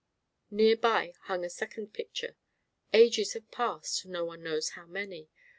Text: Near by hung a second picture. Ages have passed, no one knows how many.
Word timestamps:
Near 0.49 0.77
by 0.77 1.13
hung 1.25 1.45
a 1.45 1.49
second 1.51 1.93
picture. 1.93 2.35
Ages 2.91 3.33
have 3.33 3.51
passed, 3.51 4.03
no 4.03 4.25
one 4.25 4.41
knows 4.41 4.69
how 4.69 4.87
many. 4.87 5.29